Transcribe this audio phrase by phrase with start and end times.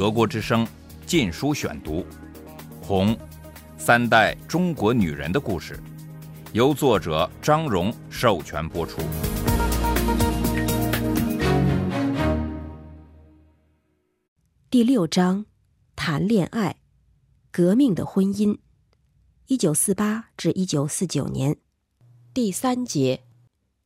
[0.00, 0.64] 德国之声
[1.04, 2.00] 《禁书选读》，
[2.80, 3.14] 《红》，
[3.76, 5.78] 三代中国女人的故事，
[6.54, 9.02] 由作者张荣授权播出。
[14.70, 15.44] 第六章，
[15.94, 16.76] 谈恋爱，
[17.50, 18.56] 革命的婚姻，
[19.48, 21.58] 一九四八至一九四九年，
[22.32, 23.24] 第三节，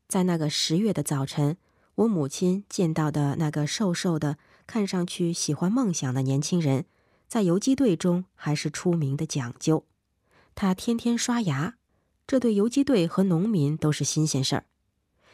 [0.07, 1.57] 在那个十月的早晨。
[1.97, 4.37] 我母亲见到的那个瘦瘦的、
[4.67, 6.87] 看上去喜欢梦想的年轻人，
[7.29, 9.87] 在游击队中还是出名的讲究。
[10.55, 11.77] 他天天刷牙，
[12.27, 14.67] 这对游击队和农民都是新鲜事儿。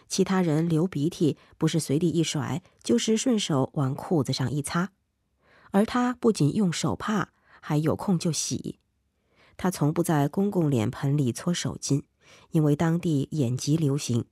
[0.08, 4.90] 其他人流鼻涕，不是随地一甩，就是顺手往裤子上一擦，
[5.70, 7.28] 而他不仅用手帕，
[7.60, 8.80] 还有空就洗。
[9.56, 12.02] 他从不在公共脸盆里搓手巾，
[12.50, 14.24] 因为当地眼疾流行。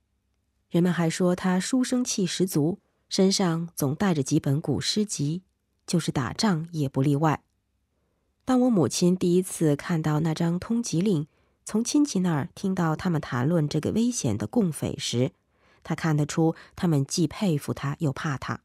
[0.69, 5.43] 人们还说他书生气十足，身上总带着几本古诗集，
[5.87, 7.43] 就是打仗也不例外。
[8.45, 11.27] 当我母亲第一次看到那张通缉令，
[11.65, 15.33] 从亲戚那儿听到他们谈论这个危险的共匪时，
[15.83, 18.61] 她看得出他们既佩服他又怕他。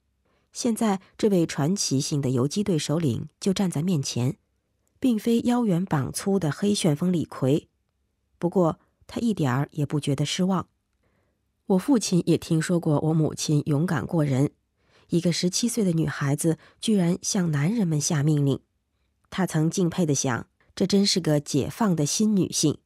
[0.52, 4.38] 现在这位传奇性的游击队首领就站在面前，
[5.00, 7.68] 并非腰圆膀粗的黑旋风李逵，
[8.38, 10.68] 不过他一点儿也不觉得失望。
[11.68, 14.52] 我父亲也听说过我母亲勇敢过人，
[15.10, 18.60] 一个十七岁的女孩子居然向男人们下命令，
[19.30, 22.80] 他曾敬佩的想，这真是个解放的新女性。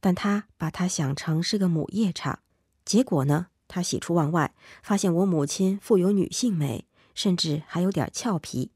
[0.00, 2.40] 但他把她想成是个母夜叉，
[2.84, 8.70] 结果呢，他喜出望外，发现我母亲富有女性美，甚至还有点俏皮。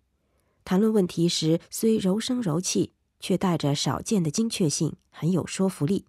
[0.65, 6.05] 谈论问题时虽柔声柔气，却带着少见的精确性，很有说服力。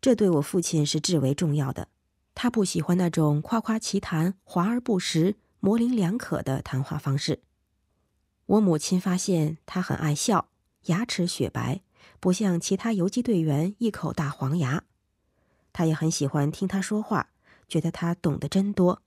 [0.00, 1.88] 这对我父亲是至为重要的。
[2.34, 7.40] 他不喜欢那种夸夸其谈、华而不实、模棱两可的谈话方式。
[8.46, 10.48] 我母亲发现他很爱笑，
[10.86, 11.80] 牙齿雪白，
[12.18, 14.84] 不像其他游击队员一口大黄牙。
[15.72, 17.28] 他也很喜欢听他说话，
[17.68, 19.02] 觉得他懂得真多，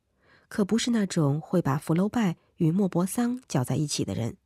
[0.47, 4.38] 可不是那种会把福楼拜与莫泊桑搅在一起的人。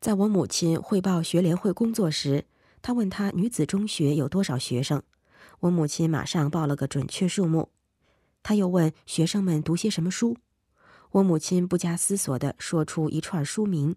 [0.00, 2.46] 在我母亲汇报学联会工作时，
[2.80, 5.02] 他问他女子中学有多少学生，
[5.60, 7.70] 我母亲马上报了个准确数目。
[8.48, 10.38] 他又问学生们读些什么书，
[11.10, 13.94] 我母亲不加思索地说出一串书名。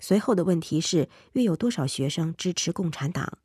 [0.00, 3.38] 随后的问题是约有多少学生支持共产党，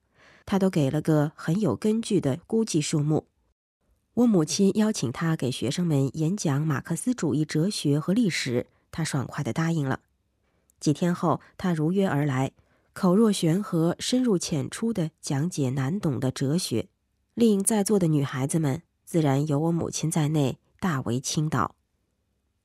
[0.43, 3.27] 他都给了个很有根据的估计数目。
[4.15, 9.99] 我母亲邀请他给学生们演讲马克思主义哲学和历史，他爽快地答应了。
[10.79, 12.53] 几天后，他如约而来，
[12.93, 16.87] 口若悬河、深入浅出地讲解难懂的哲学，
[17.35, 18.81] 令在座的女孩子们。
[19.13, 21.75] 自然有我母亲在内，大为倾倒。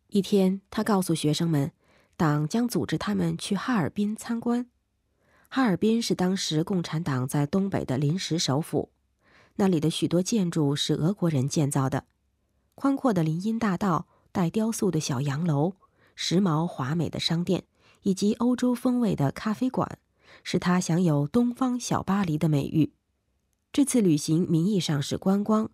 [0.07, 1.73] 一天，他告诉学生们，
[2.17, 4.67] 党将组织他们去哈尔滨参观。
[5.51, 8.89] 哈尔滨是当时共产党在东北的临时首府，
[9.57, 12.07] 那里的许多建筑是俄国人建造的。
[12.75, 15.75] 宽阔的林荫大道、带雕塑的小洋楼、
[16.15, 17.65] 时髦华美的商店
[18.05, 19.99] 以及欧洲风味的咖啡馆，
[20.43, 22.95] 使他享有“东方小巴黎”的美誉。
[23.71, 25.71] 这次旅行名义上是观光。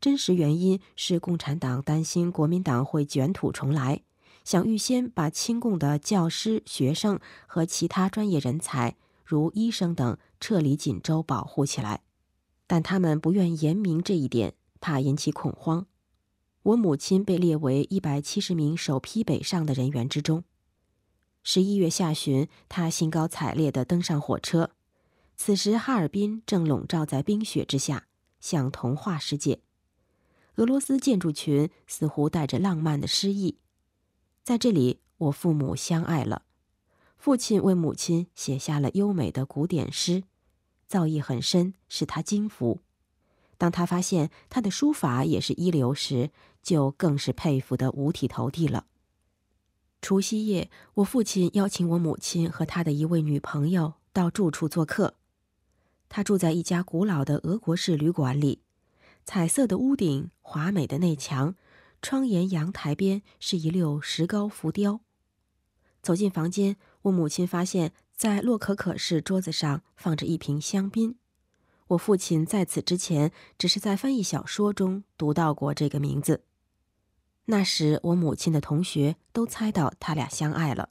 [0.00, 4.02] 真实原因是共产党担心国民党会卷土重来，
[4.44, 12.02] 想预先把亲共的教师、学生和其他专业人才，如医生等撤离锦州保护起来，
[12.66, 15.86] 但他们不愿言明这一点，怕引起恐慌。
[16.62, 20.44] 我母亲被列为一百七十名首批北上的人员之中。
[21.42, 24.70] 十一月下旬，她兴高采烈地登上火车，
[25.34, 28.06] 此时哈尔滨正笼罩在冰雪之下，
[28.40, 29.60] 像童话世界。
[30.58, 33.58] 俄罗斯建筑群似乎带着浪漫的诗意，
[34.42, 36.42] 在这里，我父母相爱了。
[37.16, 40.24] 父亲为母亲写下了优美的古典诗，
[40.88, 42.80] 造诣很深，使他惊服。
[43.56, 48.86] 当他发现他的书法也是一流时，就更是佩服得五体投地了。
[50.02, 55.14] 除夕夜，我父亲邀请我母亲和他的一位女朋友到住处做客，
[56.08, 58.62] 他住在一家古老的俄国式旅馆里。
[59.30, 61.54] 彩色的屋顶，华美的内墙，
[62.00, 65.00] 窗沿阳台边是一溜石膏浮雕。
[66.00, 71.16] 走进房间，我母亲发现，在洛可可式桌子上放着一瓶香槟。
[71.88, 76.42] 我父亲在此之前只是在翻译小说中读到过这个名字。
[77.44, 80.88] 那时，我母亲的同学都猜到他俩相爱了。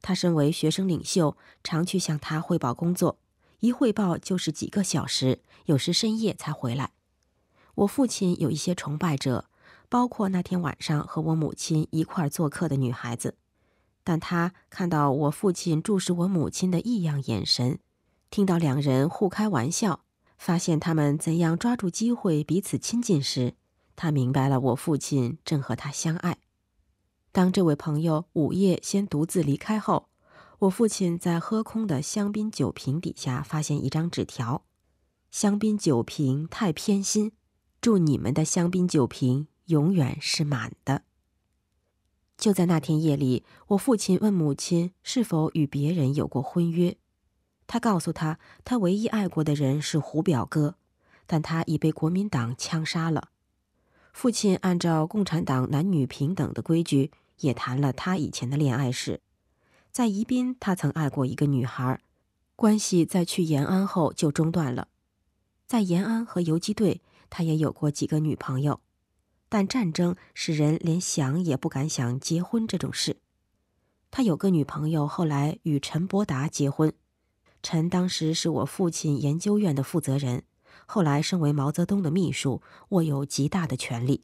[0.00, 3.18] 他身为学生领袖，常去向他汇报工作，
[3.58, 6.92] 一汇报就是几个小时，有时深夜才回来。
[7.76, 9.50] 我父亲有一些崇拜者，
[9.88, 13.36] 包括那天晚上和我母亲一块做客的女孩子。
[14.02, 17.78] 但他看到我父亲注视我母亲的异样眼神，
[18.30, 20.04] 听到两人互开玩笑，
[20.38, 23.54] 发现他们怎样抓住机会彼此亲近时，
[23.94, 26.38] 他明白了我父亲正和他相爱。
[27.32, 30.08] 当这位朋友午夜先独自离开后，
[30.60, 34.64] 我父亲在喝空的香槟酒瓶底下发现一张纸条
[35.30, 37.32] ：“香槟酒瓶太偏心，
[37.86, 41.04] 祝你们的香槟酒瓶永远是满的。”
[42.36, 46.96] 就在那天夜里，我父亲问母亲是否与别人有过婚约。
[47.68, 50.74] 他告诉他，他唯一爱过的人是胡表哥，
[51.28, 53.28] 但他已被国民党枪杀了。
[54.12, 59.20] 父亲按照共产党男女平等的规矩，也谈了他以前的恋爱史。
[59.92, 62.00] 在宜宾，他曾爱过一个女孩，
[62.56, 64.88] 关系在去延安后就中断了。
[65.68, 67.00] 在延安和游击队，
[67.30, 68.80] 他也有过几个女朋友。
[69.48, 73.18] 但战争使人连想也不敢想结婚这种事。
[74.10, 76.92] 他有个女朋友，后来与陈伯达结婚。
[77.62, 80.44] 陈当时是我父亲研究院的负责人，
[80.86, 84.22] 后来升为毛泽东的秘书，握有极大的权力。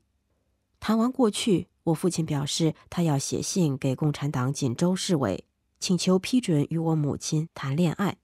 [0.80, 5.44] 谈完过去，我父亲表示他要写信给共产党锦州市委，
[5.78, 8.18] 请求批准与我母亲谈恋爱。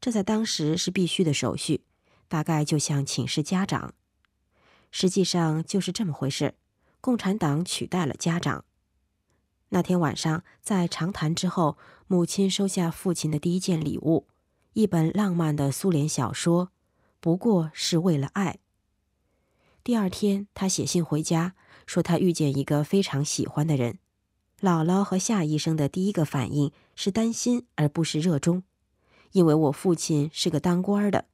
[0.00, 1.82] 这在当时是必须的手续，
[2.28, 3.94] 大概就像请示家长。
[4.90, 6.54] 实际上就是这么回事，
[7.00, 8.64] 共产党取代了家长。
[9.70, 11.76] 那天晚上在长谈之后，
[12.06, 14.26] 母亲收下父亲的第一件礼物，
[14.74, 16.70] 一本浪漫的苏联小说，
[17.20, 18.58] 不过是为了爱。
[19.82, 21.54] 第二天，他写信回家，
[21.86, 23.98] 说他遇见一个非常喜欢的人。
[24.60, 28.62] 姥姥和夏医生的第一个反应是担心，而不是热衷，
[29.32, 31.26] 因为我父亲是个当官的，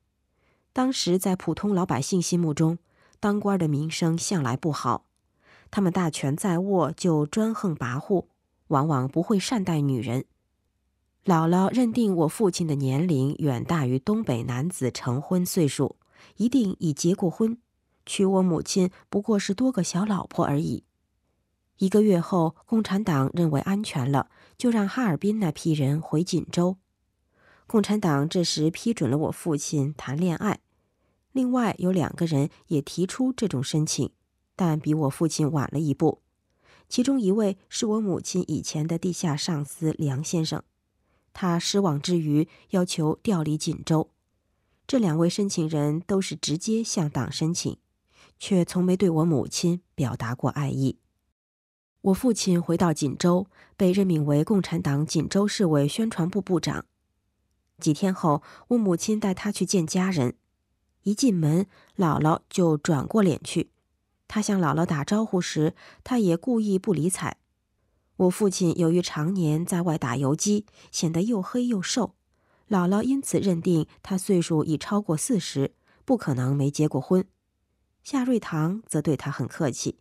[0.73, 2.79] 当时在普通老百姓心目中。
[3.21, 5.05] 当官的名声向来不好，
[5.71, 8.27] 他们大权在握就专横跋扈，
[8.67, 10.25] 往往不会善待女人。
[11.25, 15.95] 姥姥认定我父亲的年龄远大于东北男子成婚岁数，
[16.37, 17.59] 一定已结过婚，
[18.05, 20.83] 娶我母亲不过是多个小老婆而已。
[21.79, 26.79] 一个月后，共产党认为安全了，就让哈尔滨那批人回锦州。
[27.73, 30.61] 共产党这时批准了我父亲谈恋爱。
[31.33, 34.11] 另外有两个人也提出这种申请，
[34.55, 36.21] 但比我父亲晚了一步。
[36.91, 40.63] 其中一位是我母亲以前的地下上司梁先生，
[41.33, 44.11] 他失望之余要求调离锦州。
[44.87, 47.79] 这两位申请人都是直接向党申请，
[48.39, 50.99] 却从没对我母亲表达过爱意。
[52.03, 53.47] 我父亲回到锦州，
[53.79, 56.85] 被任命为共产党锦州市委宣传部部长。
[57.82, 60.37] 几天后，我母亲带他去见家人。
[61.02, 63.73] 一进门，姥姥就转过脸去。
[64.29, 65.75] 他向姥姥打招呼时，
[66.05, 67.37] 他也故意不理睬。
[68.17, 72.14] 我父亲由于常年在外打游击，显得又黑又瘦，
[72.69, 75.75] 姥姥因此认定他岁数已超过四十，
[76.05, 77.26] 不可能没结过婚。
[78.05, 79.99] 夏瑞堂则对他很客气。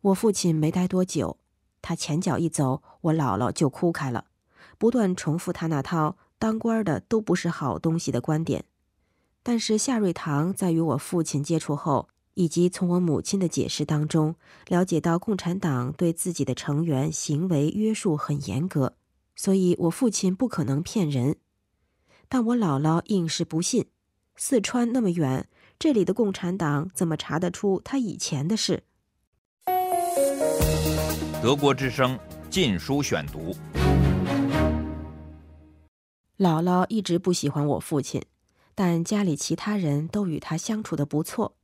[0.00, 1.38] 我父亲没待多久，
[1.80, 4.26] 他前脚一走，我姥姥就哭开了，
[4.76, 8.64] 不断重复他那套当官的都不是好东西的观点。
[9.44, 14.34] 但是夏瑞堂在与我父亲接触后，以及从我母亲的解释当中，
[14.66, 18.94] 了解到共产党对自己的成员行为约束很严格，
[19.36, 21.36] 所以我父亲不可能骗人。
[22.28, 23.86] 但我姥姥硬是不信，
[24.34, 28.82] 四川那么远，这里的共产党怎么查得出他以前的事？
[31.40, 32.16] 德国之声
[32.50, 33.54] 《禁书选读》。
[36.42, 38.20] 姥姥一直不喜欢我父亲。
[38.74, 41.54] 但家里其他人都与他相处的不错，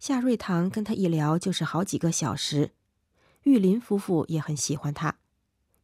[0.00, 2.72] 夏瑞堂跟他一聊就是好几个小时。
[3.44, 5.18] 玉林夫妇也很喜欢他。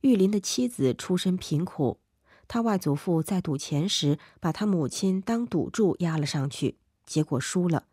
[0.01, 2.01] 玉林的妻子出身贫苦，
[2.49, 7.85] 他外祖父在赌钱时把他母亲当赌注押了上去，结果输了，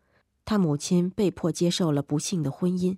[0.44, 2.96] 他母亲被迫接受了不幸的婚姻。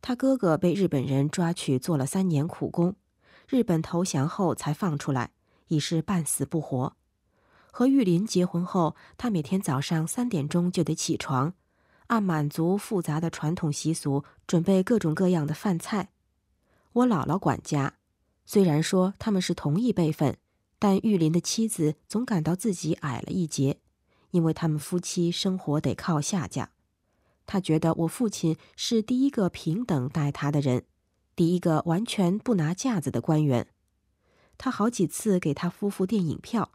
[0.00, 2.96] 他哥哥被日本人抓去做了三年苦工，
[3.46, 5.30] 日本投降后才放出来，
[5.72, 6.94] 已是半死不活。
[7.70, 11.54] 和玉林结婚后，他每天早上三点钟就得起床，
[12.08, 16.10] 按满族复杂的传统习俗准备各种各样的饭菜。
[16.92, 17.94] 我姥姥管家，
[18.44, 20.36] 虽然说他们是同一辈分，
[20.78, 23.78] 但玉林的妻子总感到自己矮了一截，
[24.32, 26.72] 因为他们夫妻生活得靠下家。
[27.46, 30.84] 他觉得我父亲是第一个平等待他的人，
[31.34, 33.66] 第一个完全不拿架子的官员。
[34.58, 36.70] 他好几次给他夫妇电影票。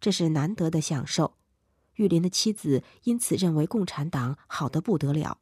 [0.00, 1.34] 这是难得的享受，
[1.94, 5.38] 玉林的妻子因此认为共产党好的不得了。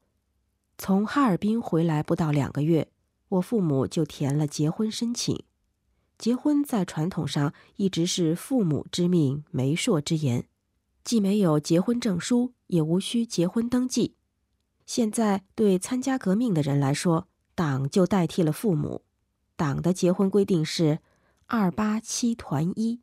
[0.77, 2.91] 从哈尔滨回来不到两个月，
[3.29, 5.45] 我父母就填了结婚申请。
[6.19, 10.47] 结婚在传统上一直是父母之命、媒妁之言，
[11.03, 14.17] 既没有结婚证书，也无需结婚登记。
[14.85, 19.03] 现在对参加革命的人来说，党就代替了父母。
[19.57, 20.99] 党的结婚规定是
[21.53, 23.01] “二八七团一”，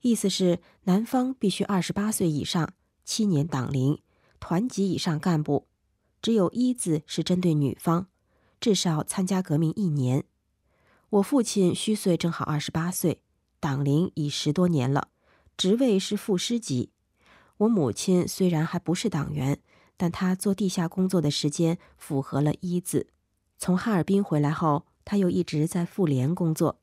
[0.00, 2.72] 意思是男方必须二十八岁以上，
[3.04, 4.00] 七年党龄，
[4.40, 5.66] 团级以上干部。
[6.22, 8.06] 只有一字是针对女方，
[8.58, 10.24] 至少参加革命一年。
[11.10, 13.20] 我父亲虚岁正好二十八岁，
[13.60, 15.08] 党龄已十多年了，
[15.58, 16.90] 职位是副师级。
[17.58, 19.60] 我母亲虽然还不是党员，
[19.98, 23.08] 但她做地下工作的时间符合了一字。
[23.58, 26.80] 从哈尔滨回来后，她又一直在妇联工作。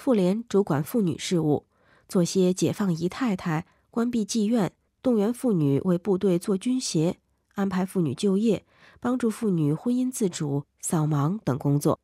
[0.00, 1.66] 妇联主管妇女事务，
[2.08, 7.18] 做些解放姨太太、关闭妓院、动员妇女为部队做军鞋、
[7.52, 8.64] 安排妇女就业、
[8.98, 12.00] 帮助妇女婚姻自主、扫盲等工作。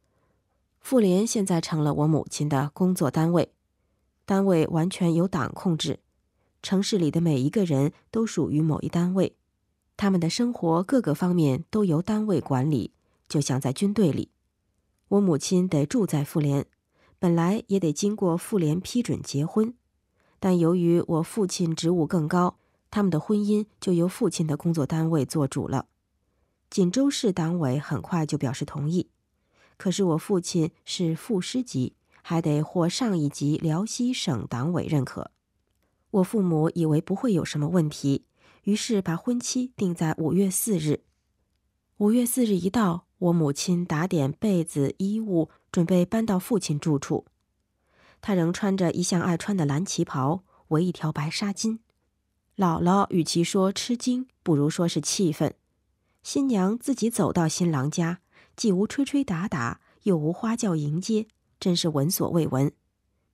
[0.79, 3.51] 妇联现在成了我母亲的工作单位，
[4.27, 6.01] 单位完全由党控制，
[6.63, 9.35] 城市里的每一个人都属于某一单位，
[9.97, 12.93] 他们的生活各个方面都由单位管理，
[13.27, 14.29] 就像在军队里。
[15.09, 16.67] 我母亲得住在妇联，
[17.27, 19.75] 本来也得经过妇联批准结婚，
[20.39, 22.57] 但由于我父亲职务更高，
[22.89, 25.87] 他们的婚姻就由父亲的工作单位做主了。
[26.71, 29.09] 锦州市党委很快就表示同意。
[29.77, 35.33] 可是我父亲是副师级，还得获上一级辽西省党委认可。
[36.13, 38.25] 我父母以为不会有什么问题，
[38.63, 41.01] 于是把婚期定在五月四日。
[41.97, 47.27] 五月四日一到，我母亲打点被子衣物，准备搬到父亲住处。
[48.23, 51.81] 他仍穿着一向爱穿的蓝旗袍，围一条白纱巾。
[52.57, 55.55] 姥姥与其说吃惊，不如说是气愤。
[56.23, 58.21] 新娘自己走到新郎家。
[58.57, 61.27] 既无吹吹打打，又无花轿迎接，
[61.61, 62.73] 真是闻所未闻。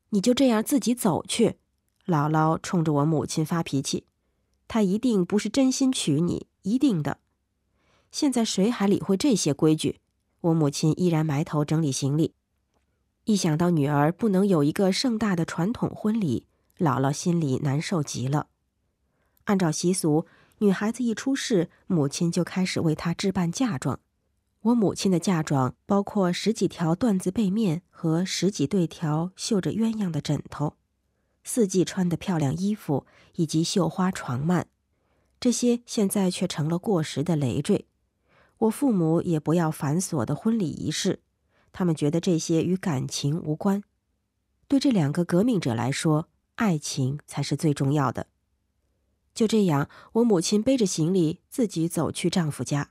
[0.08, 1.58] 你就这样自己走去？
[2.06, 4.06] 姥姥冲着我母亲发脾气。
[4.66, 7.20] 他一定不是真心娶你，一定的。
[8.10, 10.00] 现在谁还理会这些规矩？
[10.42, 12.34] 我母亲依然埋头整理行李。
[13.24, 16.46] 一想到女儿不能有一个盛大的传统婚礼，
[16.78, 18.48] 姥姥心里难受极了。
[19.44, 20.26] 按照习俗，
[20.58, 24.00] 女孩子一出世，母亲就开始为她置办嫁妆。
[24.62, 30.76] 我母亲的嫁妆包括十几条缎子被面和十几对条绣着鸳鸯的枕头，
[31.42, 34.66] 四季穿的漂亮衣服以及绣花床幔，
[35.40, 37.86] 这些现在却成了过时的累赘。
[38.62, 41.20] 我父母也不要繁琐的婚礼仪式，
[41.72, 43.82] 他们觉得这些与感情无关。
[44.68, 48.28] 对这两个革命者来说，爱情才是最重要的。
[49.34, 52.90] 就这样，我母亲背着行李自己走去丈夫家。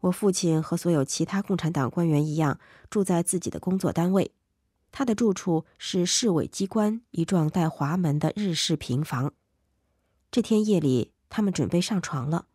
[0.00, 4.32] 我父亲和所有其他共产党官员一样，住在自己的工作单位。
[4.92, 9.32] 他的住处是市委机关一幢带滑门的日式平房。
[10.30, 12.48] 这天夜里，他们准备上床了。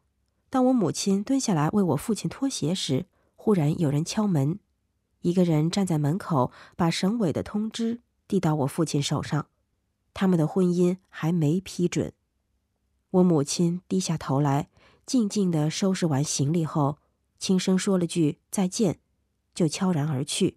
[0.55, 4.57] 当我母亲蹲下来为我父亲脱鞋时，忽然有人敲门。
[5.19, 9.47] 一个人站在门口，把省委的通知递到我父亲手上。
[10.13, 12.13] 他们的婚姻还没批准。
[13.09, 14.69] 我母亲低下头来，
[15.05, 16.99] 静静地收拾完行李后。
[17.37, 18.99] 轻声说了句再见，
[19.53, 20.55] 就悄然而去，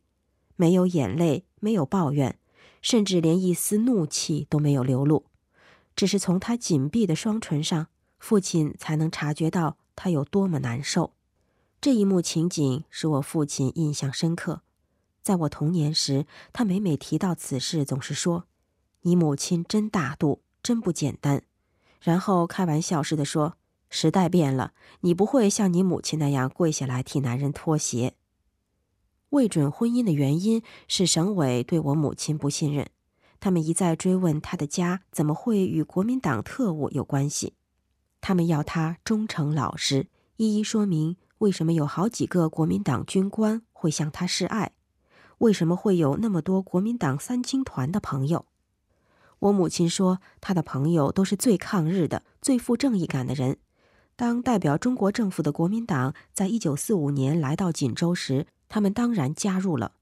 [0.54, 2.38] 没有眼泪，没有抱怨，
[2.80, 5.24] 甚至连一丝怒气都没有流露，
[5.96, 7.88] 只是从他紧闭的双唇上，
[8.20, 11.12] 父亲才能察觉到他有多么难受。
[11.80, 14.62] 这一幕情景使我父亲印象深刻。
[15.20, 18.44] 在我童年时，他每每提到此事，总是说
[19.02, 21.42] ：“你母亲真大度，真不简单。”
[22.00, 23.56] 然后开玩笑似的说。
[23.90, 28.14] 时代变了，你不会像你母亲那样跪下来替男人脱鞋。
[29.30, 32.90] 未准婚姻的原因是省委对我母亲不信任，
[33.40, 37.54] 他们一再追问她的家怎么会与国民党特务有关系，
[38.20, 44.72] 他们要他忠诚老实，一一说明为什么有好几个国民党军官会向他示爱，
[45.38, 48.46] 为什么会有那么多国民党三青团的朋友。
[49.38, 53.58] 我母亲说，她的朋友都是最抗日的、最富正义感的人。
[54.16, 59.92] 当代表中国政府的国民党在一九四五年来到锦州时，他们当然加入了。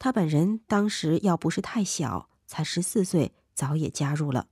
[0.00, 4.48] 他本人当时要不是太小，才十四岁，早也加入了。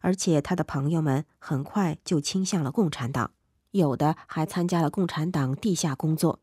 [0.00, 3.32] 而且他的朋友们很快就倾向了共产党，
[3.70, 6.40] 有的还参加了共产党地下工作。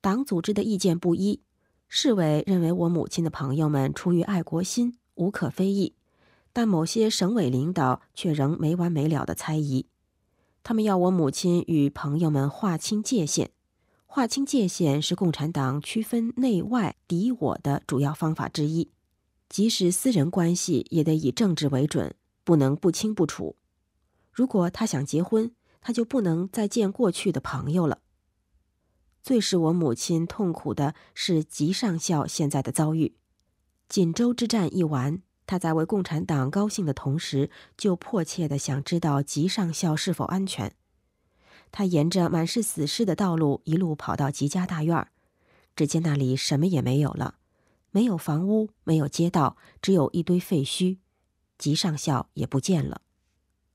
[0.00, 1.40] 党组织的意见不一，
[1.88, 5.94] 市委认为我母亲的朋友们出于爱国心，无可非议，
[6.52, 9.86] 但某些省委领导却仍没完没了的猜疑。
[10.62, 13.50] 他们要我母亲与朋友们划清界限，
[14.06, 18.90] 划清界限是共产党区分内外敌我的主要方法之一。
[19.48, 22.14] 即使私人关系也得以政治为准，
[22.44, 23.56] 不能不清不楚。
[24.30, 28.00] 如果他想结婚，他就不能再见过去的朋友了。
[29.22, 33.16] 最使我母亲痛苦的是吉上校现在的遭遇。
[33.88, 40.74] 锦州之战一完，他在为共产党高兴的同时，就迫切的想知道吉上校是否安全。
[41.70, 45.06] 他沿着满是死尸的道路一路跑到吉家大院，
[45.74, 47.36] 只见那里什么也没有了，
[47.90, 50.98] 没有房屋，没有街道，只有一堆废墟。
[51.58, 53.00] 吉上校也不见了。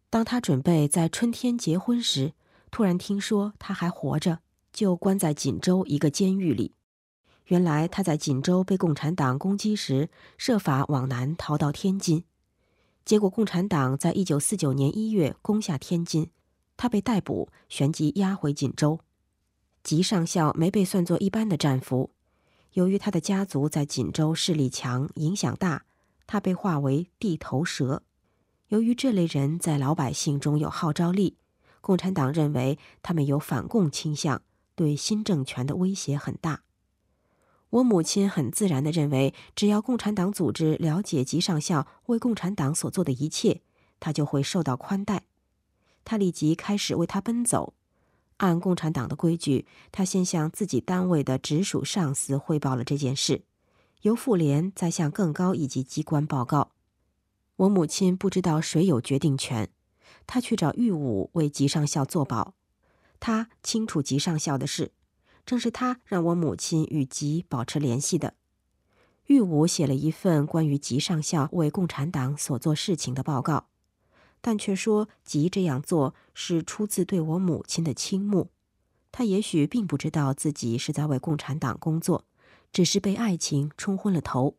[0.10, 2.34] 当他准备在春天结婚时，
[2.72, 4.40] 突然听说他还活着，
[4.74, 6.74] 就关在锦州一个监狱里。
[7.46, 12.24] 原来他在锦州被共产党攻击时，设法往南逃到天津，
[13.04, 16.30] 结果共产党在一九四九年一月攻下天津，
[16.78, 19.00] 他被逮捕，旋即押回锦州。
[19.82, 22.12] 吉上校没被算作一般的战俘，
[22.74, 25.86] 由于他的家族在锦州势力强、影响大，
[26.32, 28.04] 他被划为地头蛇。
[28.68, 31.38] 由于这类人在老百姓中有号召力，
[31.82, 34.44] 共产党认为他们有反共倾向，
[34.76, 36.62] 对新政权的威胁很大。
[37.72, 43.62] 我母亲很自然地认为，只要共产党组织了解吉上校为共产党所做的一切，
[44.00, 45.24] 他就会受到宽待。
[46.06, 47.74] 他立即开始为他奔走。
[48.38, 53.42] 按共产党的规矩，他先向自己单位的直属上司汇报了这件事，
[54.02, 56.72] 由妇联再向更高一级机关报告。
[57.58, 59.70] 我母亲不知道谁有决定权，
[60.26, 62.54] 她去找玉武为吉上校作保。
[63.20, 64.94] 他清楚吉上校的事，
[65.46, 68.36] 正是他让我母亲与吉保持联系的。
[69.26, 73.68] 玉武写了一份关于吉上校为共产党所做事情的报告，
[74.40, 78.52] 但却说吉这样做是出自对我母亲的倾慕。
[79.12, 82.24] 他也许并不知道自己是在为共产党工作，
[82.72, 84.56] 只是被爱情冲昏了头。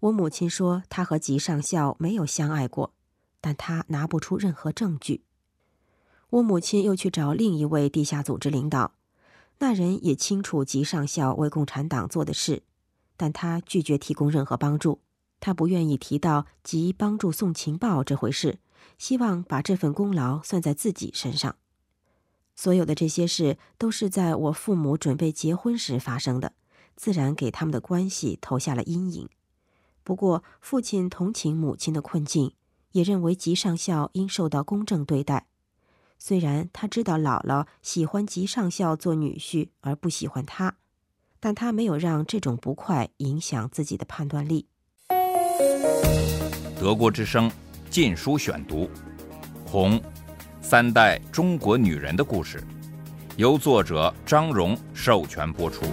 [0.00, 2.92] 我母亲说，她和吉上校没有相爱过，
[3.40, 5.24] 但她拿不出任何证据。
[6.30, 8.94] 我母亲又去找另一位地下组织领导，
[9.58, 12.62] 那人也清楚吉上校为共产党做的事，
[13.16, 15.00] 但他拒绝提供任何帮助。
[15.38, 18.60] 他不愿意提到吉帮助送情报这回事，
[18.96, 21.56] 希望把这份功劳算在自己身上。
[22.54, 26.52] 所有的这些事都是在我父母准备结婚时发生的，
[26.96, 29.28] 自然给他们的关系投下了阴影。
[30.04, 32.54] 不过，父亲同情母亲的困境，
[32.92, 35.46] 也认为吉上校应受到公正对待。
[36.18, 40.76] 虽然他知道姥姥喜欢吉上校做女婿而不喜欢他，
[41.40, 44.66] 但他没有让这种不快影响自己的判断力。
[46.78, 47.48] 德国之声
[47.90, 48.84] 《禁书选读》，
[49.64, 49.98] 《红》，
[50.60, 52.62] 三代中国女人的故事，
[53.36, 55.84] 由作者张荣授权播出。